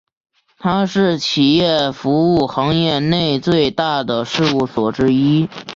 [0.57, 5.47] 它是企业服务行业内最大的事务所之一。